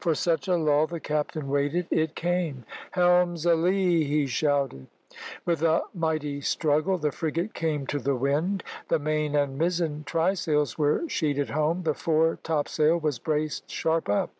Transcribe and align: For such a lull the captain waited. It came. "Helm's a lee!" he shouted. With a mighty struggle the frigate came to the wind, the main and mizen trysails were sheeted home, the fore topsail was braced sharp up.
For 0.00 0.16
such 0.16 0.48
a 0.48 0.56
lull 0.56 0.88
the 0.88 0.98
captain 0.98 1.48
waited. 1.48 1.86
It 1.92 2.16
came. 2.16 2.64
"Helm's 2.90 3.46
a 3.46 3.54
lee!" 3.54 4.02
he 4.02 4.26
shouted. 4.26 4.88
With 5.46 5.62
a 5.62 5.82
mighty 5.94 6.40
struggle 6.40 6.98
the 6.98 7.12
frigate 7.12 7.54
came 7.54 7.86
to 7.86 8.00
the 8.00 8.16
wind, 8.16 8.64
the 8.88 8.98
main 8.98 9.36
and 9.36 9.56
mizen 9.56 10.02
trysails 10.04 10.78
were 10.78 11.08
sheeted 11.08 11.50
home, 11.50 11.84
the 11.84 11.94
fore 11.94 12.40
topsail 12.42 12.98
was 12.98 13.20
braced 13.20 13.70
sharp 13.70 14.08
up. 14.08 14.30